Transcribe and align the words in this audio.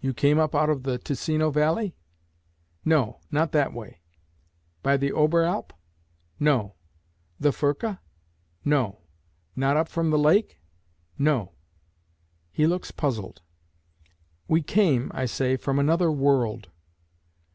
"You 0.00 0.14
came 0.14 0.38
up 0.38 0.54
out 0.54 0.70
of 0.70 0.84
the 0.84 0.96
Ticino 0.98 1.50
valley?" 1.52 1.94
"No 2.86 3.20
not 3.30 3.52
that 3.52 3.74
way." 3.74 4.00
"By 4.82 4.96
the 4.96 5.10
Oberalp?" 5.12 5.72
"No." 6.40 6.76
"The 7.38 7.52
Furka?" 7.52 8.00
"No." 8.64 9.02
"Not 9.54 9.76
up 9.76 9.90
from 9.90 10.08
the 10.08 10.16
lake?" 10.18 10.62
"No." 11.18 11.52
He 12.50 12.66
looks 12.66 12.90
puzzled. 12.92 13.42
"We 14.48 14.62
came," 14.62 15.10
I 15.12 15.26
say, 15.26 15.58
"from 15.58 15.78
another 15.78 16.10
world." 16.10 16.70